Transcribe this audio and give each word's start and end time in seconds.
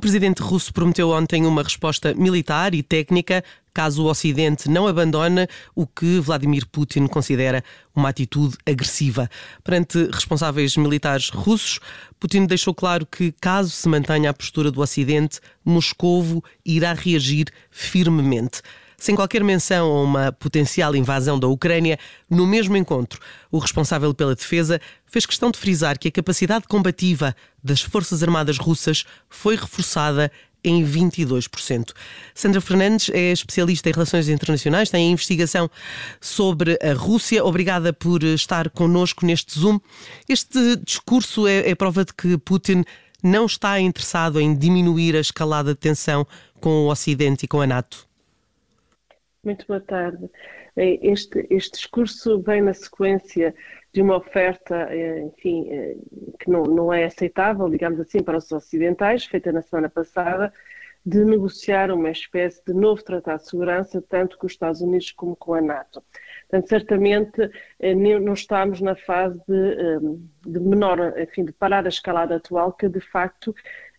presidente 0.00 0.42
russo 0.42 0.72
prometeu 0.72 1.10
ontem 1.10 1.46
uma 1.46 1.62
resposta 1.62 2.14
militar 2.14 2.74
e 2.74 2.82
técnica 2.82 3.44
caso 3.74 4.04
o 4.04 4.06
Ocidente 4.06 4.68
não 4.68 4.86
abandone 4.86 5.48
o 5.74 5.84
que 5.84 6.20
Vladimir 6.20 6.64
Putin 6.66 7.08
considera 7.08 7.62
uma 7.94 8.08
atitude 8.08 8.56
agressiva. 8.64 9.28
Perante 9.64 10.08
responsáveis 10.12 10.76
militares 10.76 11.28
russos, 11.28 11.80
Putin 12.20 12.46
deixou 12.46 12.72
claro 12.72 13.04
que, 13.04 13.32
caso 13.40 13.70
se 13.70 13.88
mantenha 13.88 14.30
a 14.30 14.34
postura 14.34 14.70
do 14.70 14.80
Ocidente, 14.80 15.40
Moscovo 15.64 16.42
irá 16.64 16.92
reagir 16.92 17.46
firmemente 17.70 18.62
sem 19.04 19.14
qualquer 19.14 19.44
menção 19.44 19.94
a 19.94 20.02
uma 20.02 20.32
potencial 20.32 20.96
invasão 20.96 21.38
da 21.38 21.46
Ucrânia, 21.46 21.98
no 22.30 22.46
mesmo 22.46 22.74
encontro, 22.74 23.20
o 23.50 23.58
responsável 23.58 24.14
pela 24.14 24.34
defesa 24.34 24.80
fez 25.04 25.26
questão 25.26 25.50
de 25.50 25.58
frisar 25.58 25.98
que 25.98 26.08
a 26.08 26.10
capacidade 26.10 26.66
combativa 26.66 27.36
das 27.62 27.82
Forças 27.82 28.22
Armadas 28.22 28.56
russas 28.56 29.04
foi 29.28 29.56
reforçada 29.56 30.32
em 30.64 30.82
22%. 30.82 31.90
Sandra 32.34 32.62
Fernandes 32.62 33.10
é 33.12 33.30
especialista 33.30 33.90
em 33.90 33.92
relações 33.92 34.26
internacionais, 34.26 34.88
tem 34.88 35.06
a 35.06 35.12
investigação 35.12 35.70
sobre 36.18 36.78
a 36.82 36.94
Rússia. 36.94 37.44
Obrigada 37.44 37.92
por 37.92 38.24
estar 38.24 38.70
connosco 38.70 39.26
neste 39.26 39.60
Zoom. 39.60 39.80
Este 40.26 40.76
discurso 40.76 41.46
é, 41.46 41.68
é 41.68 41.74
prova 41.74 42.06
de 42.06 42.14
que 42.14 42.38
Putin 42.38 42.82
não 43.22 43.44
está 43.44 43.78
interessado 43.78 44.40
em 44.40 44.56
diminuir 44.56 45.14
a 45.14 45.20
escalada 45.20 45.74
de 45.74 45.80
tensão 45.80 46.26
com 46.58 46.86
o 46.86 46.90
Ocidente 46.90 47.44
e 47.44 47.48
com 47.48 47.60
a 47.60 47.66
NATO. 47.66 48.13
Muito 49.44 49.66
boa 49.66 49.80
tarde. 49.80 50.30
Este, 50.74 51.46
este 51.50 51.72
discurso 51.72 52.40
vem 52.40 52.62
na 52.62 52.72
sequência 52.72 53.54
de 53.92 54.00
uma 54.00 54.16
oferta, 54.16 54.88
eh, 54.90 55.20
enfim, 55.20 55.68
eh, 55.70 55.96
que 56.40 56.50
não, 56.50 56.62
não 56.62 56.92
é 56.92 57.04
aceitável, 57.04 57.68
digamos 57.68 58.00
assim, 58.00 58.22
para 58.22 58.38
os 58.38 58.50
ocidentais, 58.50 59.26
feita 59.26 59.52
na 59.52 59.60
semana 59.60 59.90
passada, 59.90 60.52
de 61.04 61.22
negociar 61.22 61.90
uma 61.92 62.10
espécie 62.10 62.64
de 62.66 62.72
novo 62.72 63.04
tratado 63.04 63.42
de 63.42 63.50
segurança, 63.50 64.02
tanto 64.08 64.38
com 64.38 64.46
os 64.46 64.52
Estados 64.52 64.80
Unidos 64.80 65.12
como 65.12 65.36
com 65.36 65.52
a 65.52 65.60
NATO. 65.60 66.02
Portanto, 66.48 66.68
certamente 66.68 67.50
eh, 67.78 67.94
não 67.94 68.32
estamos 68.32 68.80
na 68.80 68.96
fase 68.96 69.38
de, 69.46 70.50
de 70.50 70.58
menor, 70.58 71.14
enfim, 71.20 71.44
de 71.44 71.52
parar 71.52 71.84
a 71.84 71.90
escalada 71.90 72.36
atual, 72.36 72.72
que 72.72 72.88
de 72.88 73.00
facto 73.00 73.54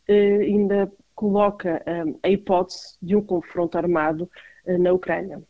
ainda 0.08 0.92
coloca 1.16 1.82
a 2.22 2.30
hipótese 2.30 2.98
de 3.02 3.16
um 3.16 3.22
confronto 3.22 3.78
armado 3.78 4.30
eh, 4.30 4.46
na 4.68 4.92
Ucrânia. 4.94 5.42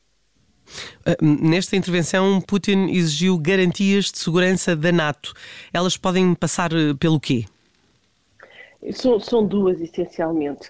Eh, 1.06 1.18
nesta 1.22 1.76
intervenção, 1.76 2.42
Putin 2.42 2.90
exigiu 2.90 3.38
garantias 3.38 4.06
de 4.06 4.18
segurança 4.18 4.76
da 4.76 4.92
NATO. 4.92 5.34
Elas 5.74 5.98
podem 5.98 6.34
passar 6.34 6.72
eh, 6.74 6.94
pelo 7.00 7.20
quê? 7.20 7.46
São, 8.92 9.20
são, 9.20 9.46
duas, 9.46 9.82
essencialmente. 9.82 10.70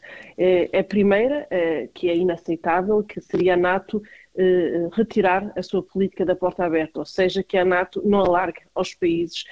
A 0.73 0.81
primeira, 0.85 1.45
que 1.93 2.09
é 2.09 2.15
inaceitável, 2.15 3.03
que 3.03 3.19
seria 3.19 3.55
a 3.55 3.57
NATO 3.57 4.01
retirar 4.93 5.51
a 5.53 5.61
sua 5.61 5.83
política 5.83 6.23
da 6.23 6.33
porta 6.33 6.63
aberta, 6.63 6.99
ou 6.99 7.05
seja, 7.05 7.43
que 7.43 7.57
a 7.57 7.65
NATO 7.65 8.01
não 8.05 8.19
alargue 8.19 8.61
aos 8.73 8.93
países 8.93 9.43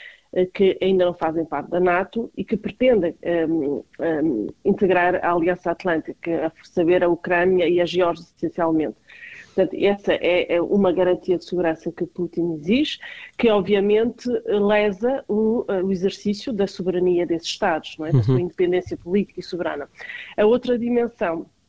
que 0.53 0.77
ainda 0.81 1.05
não 1.05 1.13
fazem 1.13 1.45
parte 1.45 1.69
da 1.69 1.79
NATO 1.79 2.31
e 2.35 2.43
que 2.43 2.57
pretendem 2.57 3.15
um, 3.47 3.83
um, 3.99 4.47
integrar 4.65 5.23
a 5.23 5.31
Aliança 5.31 5.71
Atlântica, 5.71 6.47
a 6.47 6.51
saber, 6.63 7.03
a 7.03 7.09
Ucrânia 7.09 7.67
e 7.67 7.79
a 7.79 7.85
Geórgia, 7.85 8.25
essencialmente. 8.35 8.95
Portanto, 9.53 9.75
essa 9.79 10.13
é, 10.13 10.55
é 10.55 10.61
uma 10.61 10.91
garantia 10.91 11.37
de 11.37 11.45
segurança 11.45 11.91
que 11.91 12.07
Putin 12.07 12.53
exige, 12.53 12.97
que 13.37 13.49
obviamente 13.49 14.27
lesa 14.47 15.23
o, 15.27 15.63
o 15.67 15.91
exercício 15.91 16.51
da 16.51 16.65
soberania 16.65 17.25
desses 17.25 17.49
Estados, 17.49 17.95
não 17.99 18.07
é? 18.07 18.11
da 18.11 18.17
uhum. 18.17 18.23
sua 18.23 18.41
independência 18.41 18.97
política 18.97 19.39
e 19.39 19.43
soberana. 19.43 19.87
A 20.35 20.45
outra 20.45 20.77
dimensão 20.77 21.45
eh, 21.45 21.45
eh, 21.45 21.62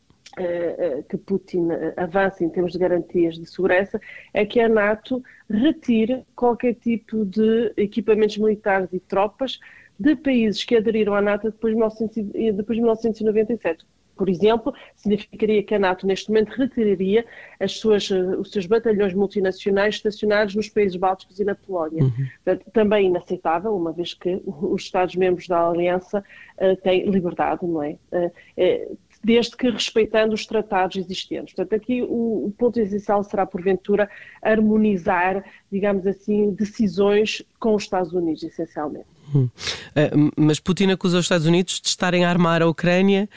que 1.08 1.16
Putin 1.16 1.70
eh, 1.70 1.94
avança 1.96 2.44
em 2.44 2.48
termos 2.48 2.72
de 2.72 2.78
garantias 2.78 3.36
de 3.36 3.46
segurança 3.46 4.00
é 4.32 4.44
que 4.44 4.60
a 4.60 4.68
NATO 4.68 5.22
retire 5.48 6.24
qualquer 6.34 6.74
tipo 6.74 7.24
de 7.24 7.72
equipamentos 7.76 8.36
militares 8.38 8.88
e 8.92 8.98
tropas 8.98 9.60
de 9.98 10.16
países 10.16 10.64
que 10.64 10.76
aderiram 10.76 11.14
à 11.14 11.22
NATO 11.22 11.50
depois 11.50 11.74
de, 11.74 12.52
depois 12.52 12.76
de 12.76 12.82
1997. 12.82 13.86
Por 14.16 14.28
exemplo, 14.28 14.72
significaria 14.94 15.62
que 15.62 15.74
a 15.74 15.78
NATO 15.78 16.06
neste 16.06 16.28
momento 16.28 16.50
retiraria 16.50 17.24
as 17.58 17.72
suas, 17.72 18.08
os 18.10 18.50
seus 18.50 18.66
batalhões 18.66 19.12
multinacionais 19.12 19.96
estacionados 19.96 20.54
nos 20.54 20.68
países 20.68 20.96
bálticos 20.96 21.40
e 21.40 21.44
na 21.44 21.54
Polónia. 21.54 22.04
Uhum. 22.04 22.58
Também 22.72 23.08
inaceitável, 23.08 23.74
uma 23.74 23.92
vez 23.92 24.14
que 24.14 24.40
os 24.46 24.82
Estados-membros 24.82 25.48
da 25.48 25.68
Aliança 25.68 26.22
uh, 26.58 26.76
têm 26.82 27.06
liberdade, 27.06 27.66
não 27.66 27.82
é? 27.82 27.96
Uh, 28.12 28.96
desde 29.24 29.56
que 29.56 29.70
respeitando 29.70 30.34
os 30.34 30.46
tratados 30.46 30.96
existentes. 30.96 31.54
Portanto, 31.54 31.74
aqui 31.80 32.02
o, 32.02 32.46
o 32.46 32.54
ponto 32.56 32.78
essencial 32.78 33.24
será, 33.24 33.46
porventura, 33.46 34.10
harmonizar, 34.42 35.42
digamos 35.72 36.06
assim, 36.06 36.50
decisões 36.50 37.42
com 37.58 37.74
os 37.74 37.84
Estados 37.84 38.12
Unidos, 38.12 38.42
essencialmente. 38.42 39.13
Uh, 39.32 40.32
mas 40.36 40.60
Putin 40.60 40.90
acusa 40.90 41.18
os 41.18 41.24
Estados 41.24 41.46
Unidos 41.46 41.80
de 41.80 41.88
estarem 41.88 42.24
a 42.24 42.30
armar 42.30 42.62
a 42.62 42.66
Ucrânia, 42.66 43.28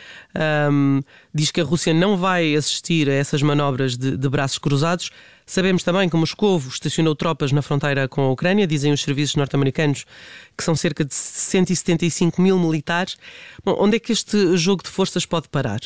um, 0.71 1.01
diz 1.33 1.51
que 1.51 1.61
a 1.61 1.63
Rússia 1.63 1.93
não 1.93 2.17
vai 2.17 2.55
assistir 2.55 3.09
a 3.09 3.13
essas 3.13 3.41
manobras 3.41 3.97
de, 3.97 4.17
de 4.17 4.29
braços 4.29 4.57
cruzados. 4.57 5.11
Sabemos 5.45 5.81
também 5.83 6.09
que 6.09 6.17
Moscou 6.17 6.57
estacionou 6.57 7.15
tropas 7.15 7.51
na 7.51 7.61
fronteira 7.61 8.07
com 8.07 8.21
a 8.21 8.31
Ucrânia, 8.31 8.67
dizem 8.67 8.91
os 8.91 9.01
serviços 9.01 9.35
norte-americanos 9.35 10.05
que 10.57 10.63
são 10.63 10.75
cerca 10.75 11.05
de 11.05 11.15
175 11.15 12.41
mil 12.41 12.59
militares. 12.59 13.17
Bom, 13.63 13.75
onde 13.79 13.95
é 13.95 13.99
que 13.99 14.11
este 14.11 14.57
jogo 14.57 14.83
de 14.83 14.89
forças 14.89 15.25
pode 15.25 15.47
parar? 15.47 15.79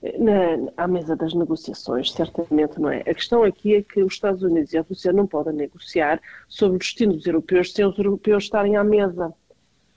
Na, 0.00 0.70
à 0.76 0.86
mesa 0.86 1.16
das 1.16 1.34
negociações, 1.34 2.12
certamente 2.12 2.80
não 2.80 2.88
é. 2.88 3.00
A 3.00 3.14
questão 3.14 3.42
aqui 3.42 3.74
é 3.74 3.82
que 3.82 4.00
os 4.00 4.12
Estados 4.12 4.42
Unidos 4.42 4.72
e 4.72 4.78
a 4.78 4.82
Rússia 4.82 5.12
não 5.12 5.26
podem 5.26 5.52
negociar 5.52 6.20
sobre 6.48 6.76
o 6.76 6.78
destino 6.78 7.14
dos 7.14 7.26
europeus 7.26 7.72
sem 7.72 7.84
os 7.84 7.98
europeus 7.98 8.44
estarem 8.44 8.76
à 8.76 8.84
mesa. 8.84 9.32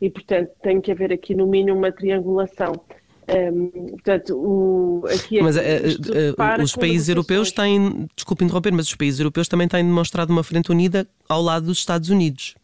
E, 0.01 0.09
portanto, 0.09 0.50
tem 0.63 0.81
que 0.81 0.91
haver 0.91 1.13
aqui, 1.13 1.35
no 1.35 1.45
mínimo, 1.45 1.78
uma 1.78 1.91
triangulação. 1.91 2.81
Um, 3.29 3.91
portanto, 3.91 4.35
o, 4.35 5.06
aqui 5.06 5.38
é 5.38 5.44
mas 5.44 5.56
uh, 5.56 5.59
uh, 5.59 6.63
os 6.63 6.75
países 6.75 7.07
europeus 7.07 7.51
têm, 7.51 8.09
desculpe 8.16 8.44
interromper, 8.44 8.73
mas 8.73 8.88
os 8.88 8.95
países 8.95 9.19
europeus 9.19 9.47
também 9.47 9.68
têm 9.68 9.85
demonstrado 9.85 10.33
uma 10.33 10.44
frente 10.44 10.72
unida 10.72 11.07
ao 11.29 11.41
lado 11.41 11.68
dos 11.68 11.78
Estados 11.78 12.09
Unidos. 12.09 12.56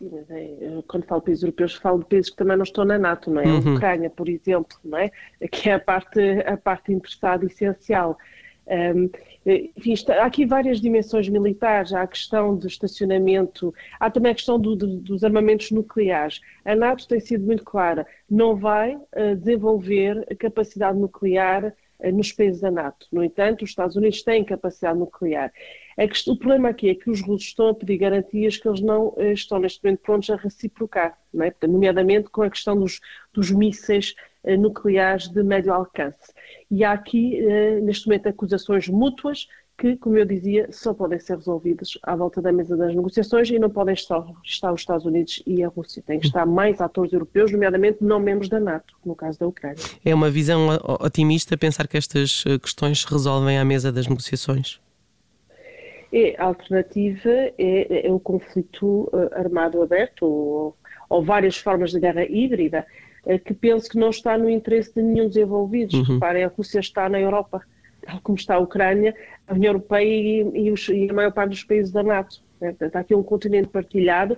Sim, 0.00 0.08
mas 0.12 0.30
é, 0.30 0.82
quando 0.88 1.04
falo 1.04 1.20
de 1.20 1.26
países 1.26 1.42
europeus, 1.42 1.74
falo 1.74 1.98
de 1.98 2.06
países 2.06 2.30
que 2.30 2.36
também 2.36 2.56
não 2.56 2.64
estão 2.64 2.86
na 2.86 2.98
NATO, 2.98 3.30
não 3.30 3.42
é? 3.42 3.44
Uhum. 3.44 3.72
A 3.72 3.74
Ucrânia, 3.74 4.08
por 4.08 4.30
exemplo, 4.30 4.78
não 4.82 4.96
é? 4.96 5.10
Que 5.52 5.68
é 5.68 5.74
a 5.74 5.78
parte, 5.78 6.18
a 6.46 6.56
parte 6.56 6.90
interessada 6.90 7.44
essencial. 7.44 8.16
Um, 8.66 9.10
enfim, 9.76 9.92
está, 9.92 10.22
há 10.22 10.26
aqui 10.26 10.46
várias 10.46 10.80
dimensões 10.80 11.28
militares, 11.28 11.92
há 11.92 12.02
a 12.02 12.06
questão 12.06 12.56
do 12.56 12.66
estacionamento, 12.66 13.74
há 13.98 14.10
também 14.10 14.32
a 14.32 14.34
questão 14.34 14.58
do, 14.58 14.74
do, 14.74 14.86
dos 15.00 15.22
armamentos 15.22 15.70
nucleares. 15.70 16.40
A 16.64 16.74
NATO 16.74 17.06
tem 17.06 17.20
sido 17.20 17.44
muito 17.44 17.62
clara, 17.62 18.06
não 18.28 18.56
vai 18.56 18.94
uh, 18.94 19.36
desenvolver 19.36 20.26
a 20.30 20.34
capacidade 20.34 20.98
nuclear 20.98 21.74
nos 22.12 22.32
países 22.32 22.60
da 22.60 22.70
NATO. 22.70 23.06
No 23.12 23.22
entanto, 23.22 23.62
os 23.62 23.70
Estados 23.70 23.96
Unidos 23.96 24.22
têm 24.22 24.44
capacidade 24.44 24.98
nuclear. 24.98 25.52
o 26.26 26.36
problema 26.36 26.70
aqui 26.70 26.90
é 26.90 26.94
que 26.94 27.10
os 27.10 27.20
russos 27.20 27.48
estão 27.48 27.68
a 27.68 27.74
pedir 27.74 27.98
garantias 27.98 28.56
que 28.56 28.68
eles 28.68 28.80
não 28.80 29.08
uh, 29.08 29.32
estão 29.32 29.58
neste 29.58 29.82
momento 29.84 30.00
prontos 30.00 30.30
a 30.30 30.36
reciprocar, 30.36 31.18
é? 31.40 31.66
nomeadamente 31.66 32.30
com 32.30 32.42
a 32.42 32.50
questão 32.50 32.78
dos, 32.78 33.00
dos 33.32 33.50
mísseis 33.50 34.14
nucleares 34.58 35.28
de 35.28 35.42
médio 35.42 35.70
alcance. 35.70 36.32
E 36.70 36.82
há 36.82 36.92
aqui, 36.92 37.42
neste 37.82 38.06
momento, 38.06 38.26
acusações 38.26 38.88
mútuas 38.88 39.46
que, 39.80 39.96
como 39.96 40.18
eu 40.18 40.26
dizia, 40.26 40.68
só 40.70 40.92
podem 40.92 41.18
ser 41.18 41.36
resolvidas 41.36 41.96
à 42.02 42.14
volta 42.14 42.42
da 42.42 42.52
mesa 42.52 42.76
das 42.76 42.94
negociações 42.94 43.48
e 43.48 43.58
não 43.58 43.70
podem 43.70 43.94
estar, 43.94 44.22
estar 44.44 44.70
os 44.74 44.82
Estados 44.82 45.06
Unidos 45.06 45.42
e 45.46 45.64
a 45.64 45.68
Rússia. 45.68 46.02
Tem 46.06 46.20
que 46.20 46.26
estar 46.26 46.44
mais 46.44 46.82
atores 46.82 47.14
europeus, 47.14 47.50
nomeadamente 47.50 47.96
não 48.02 48.20
membros 48.20 48.50
da 48.50 48.60
NATO, 48.60 48.94
no 49.02 49.16
caso 49.16 49.40
da 49.40 49.46
Ucrânia. 49.46 49.82
É 50.04 50.14
uma 50.14 50.30
visão 50.30 50.68
otimista 51.00 51.56
pensar 51.56 51.88
que 51.88 51.96
estas 51.96 52.44
eh, 52.46 52.58
questões 52.58 53.00
se 53.00 53.10
resolvem 53.10 53.58
à 53.58 53.64
mesa 53.64 53.90
das 53.90 54.06
negociações? 54.06 54.78
É, 56.12 56.36
a 56.38 56.44
alternativa 56.44 57.30
é, 57.30 58.06
é 58.06 58.12
o 58.12 58.20
conflito 58.20 59.08
uh, 59.14 59.30
armado 59.32 59.80
aberto 59.80 60.26
ou, 60.26 60.76
ou, 61.08 61.24
várias 61.24 61.56
formas 61.56 61.92
de 61.92 62.00
guerra 62.00 62.26
híbrida, 62.26 62.86
uh, 63.24 63.38
que 63.38 63.54
penso 63.54 63.88
que 63.88 63.96
não 63.96 64.10
está 64.10 64.36
no 64.36 64.50
interesse 64.50 64.94
de 64.94 65.00
nenhum 65.00 65.26
dos 65.26 65.38
envolvidos. 65.38 65.94
Uhum. 65.94 66.14
Reparem, 66.16 66.44
a 66.44 66.48
Rússia 66.48 66.80
está 66.80 67.08
na 67.08 67.18
Europa 67.18 67.62
tal 68.10 68.20
como 68.22 68.36
está 68.36 68.56
a 68.56 68.58
Ucrânia, 68.58 69.14
a 69.46 69.54
União 69.54 69.70
Europeia 69.72 70.04
e, 70.04 70.66
e, 70.66 70.72
os, 70.72 70.88
e 70.88 71.08
a 71.08 71.12
maior 71.12 71.32
parte 71.32 71.50
dos 71.50 71.64
países 71.64 71.92
da 71.92 72.02
NATO. 72.02 72.42
Né? 72.60 72.70
Portanto, 72.70 72.96
há 72.96 73.00
aqui 73.00 73.14
um 73.14 73.22
continente 73.22 73.68
partilhado 73.68 74.36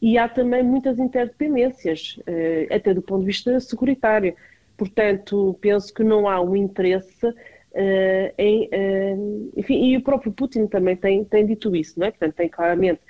e 0.00 0.18
há 0.18 0.28
também 0.28 0.62
muitas 0.62 0.98
interdependências, 0.98 2.18
eh, 2.26 2.66
até 2.70 2.92
do 2.92 3.00
ponto 3.00 3.20
de 3.20 3.26
vista 3.26 3.58
securitário. 3.60 4.34
Portanto, 4.76 5.56
penso 5.60 5.94
que 5.94 6.02
não 6.02 6.28
há 6.28 6.40
um 6.40 6.56
interesse 6.56 7.32
eh, 7.72 8.34
em. 8.36 8.68
Eh, 8.72 9.16
enfim, 9.56 9.84
e 9.84 9.96
o 9.96 10.02
próprio 10.02 10.32
Putin 10.32 10.66
também 10.66 10.96
tem, 10.96 11.24
tem 11.24 11.46
dito 11.46 11.74
isso, 11.76 12.00
não 12.00 12.06
é? 12.08 12.10
Portanto, 12.10 12.34
tem 12.34 12.48
claramente 12.48 13.00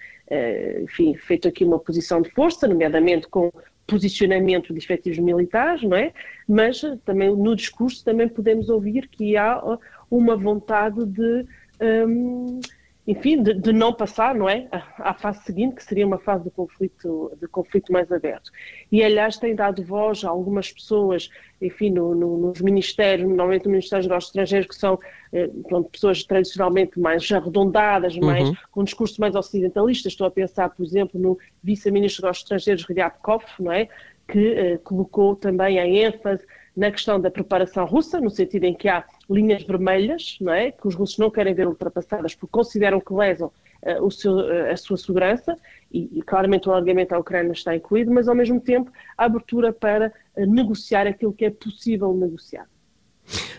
enfim, 0.83 1.15
feito 1.15 1.47
aqui 1.47 1.63
uma 1.63 1.79
posição 1.79 2.23
de 2.23 2.31
força, 2.31 2.67
nomeadamente 2.67 3.29
com, 3.29 3.53
posicionamento 3.87 4.73
de 4.73 4.79
efetivos 4.79 5.19
militares, 5.19 5.83
não 5.83 5.97
é? 5.97 6.13
Mas 6.49 6.81
também 7.05 7.35
no 7.35 7.55
discurso 7.55 8.05
também 8.05 8.29
podemos 8.29 8.69
ouvir 8.69 9.09
que 9.09 9.37
há 9.37 9.79
uma 10.13 10.37
vontade 10.37 11.07
de 11.07 11.47
um, 11.81 12.61
enfim, 13.05 13.43
de, 13.43 13.55
de, 13.55 13.73
não 13.73 13.93
passar, 13.93 14.33
não 14.33 14.49
é, 14.49 14.69
à 14.71 15.13
fase 15.13 15.43
seguinte, 15.43 15.75
que 15.75 15.83
seria 15.83 16.07
uma 16.07 16.19
fase 16.19 16.45
de 16.45 16.51
conflito, 16.51 17.37
de 17.41 17.49
conflito 17.49 17.93
mais 17.93 18.13
aberto. 18.13 18.53
E, 18.93 19.03
aliás, 19.03 19.39
tem 19.39 19.57
dado 19.57 19.83
voz 19.83 20.23
a 20.23 20.29
algumas 20.29 20.71
pessoas, 20.71 21.29
enfim, 21.61 21.91
no, 21.91 22.15
no, 22.15 22.37
nos 22.37 22.61
ministérios, 22.61 23.29
normalmente 23.29 23.65
no 23.65 23.73
Ministério 23.73 24.09
dos 24.09 24.27
Estrangeiros, 24.27 24.69
que 24.69 24.77
são 24.77 25.01
eh, 25.33 25.51
pronto, 25.67 25.91
pessoas 25.91 26.23
tradicionalmente 26.23 27.01
mais 27.01 27.31
arredondadas, 27.33 28.17
mais, 28.19 28.49
uhum. 28.49 28.57
com 28.71 28.81
um 28.83 28.85
discurso 28.85 29.21
mais 29.21 29.35
ocidentalista. 29.35 30.07
Estou 30.07 30.29
a 30.29 30.31
pensar, 30.31 30.69
por 30.71 30.85
exemplo, 30.85 31.19
no 31.19 31.37
vice-ministro 31.61 32.29
dos 32.29 32.37
Estrangeiros, 32.37 32.85
Ryabkov, 32.85 33.43
não 33.59 33.73
é, 33.73 33.89
que 34.29 34.55
eh, 34.55 34.79
colocou 34.79 35.35
também 35.35 35.81
a 35.81 35.87
ênfase 35.89 36.45
na 36.77 36.91
questão 36.91 37.21
da 37.21 37.31
preparação 37.31 37.85
russa, 37.85 38.21
no 38.21 38.31
sentido 38.31 38.65
em 38.65 38.75
que 38.75 38.89
há 38.89 39.05
linhas 39.29 39.63
vermelhas, 39.63 40.37
não 40.41 40.53
é? 40.53 40.73
que 40.73 40.87
os 40.87 40.95
russos 40.95 41.19
não 41.19 41.31
querem 41.31 41.55
ver 41.55 41.67
ultrapassadas 41.67 42.35
porque 42.35 42.51
consideram 42.51 43.01
que 43.01 43.13
lesam 43.13 43.53
uh, 44.01 44.11
seu, 44.11 44.37
uh, 44.37 44.71
a 44.73 44.77
sua 44.77 44.97
segurança, 44.97 45.57
e, 45.93 46.19
e, 46.19 46.23
claramente 46.23 46.69
o 46.69 46.73
alargamento 46.73 47.15
à 47.15 47.19
Ucrânia 47.19 47.53
está 47.53 47.77
incluído, 47.77 48.11
mas 48.11 48.29
ao 48.29 48.35
mesmo 48.35 48.59
tempo 48.59 48.91
a 49.17 49.25
abertura 49.25 49.73
para 49.73 50.13
uh, 50.37 50.47
negociar 50.47 51.07
aquilo 51.07 51.33
que 51.33 51.45
é 51.45 51.51
possível 51.51 52.13
negociar. 52.15 52.67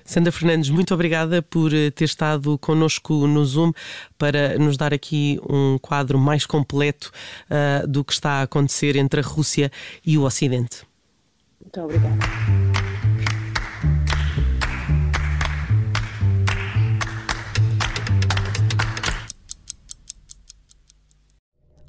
Sandra 0.03 0.31
Fernandes, 0.31 0.69
muito 0.69 0.93
obrigada 0.93 1.41
por 1.41 1.71
ter 1.95 2.03
estado 2.03 2.57
connosco 2.57 3.25
no 3.25 3.45
Zoom 3.45 3.71
para 4.17 4.57
nos 4.57 4.75
dar 4.75 4.93
aqui 4.93 5.39
um 5.49 5.77
quadro 5.77 6.19
mais 6.19 6.45
completo 6.45 7.09
do 7.87 8.03
que 8.03 8.11
está 8.11 8.31
a 8.31 8.41
acontecer 8.41 8.97
entre 8.97 9.21
a 9.21 9.23
Rússia 9.23 9.71
e 10.05 10.17
o 10.17 10.23
Ocidente. 10.23 10.85
Muito 11.61 11.81
obrigada. 11.81 12.62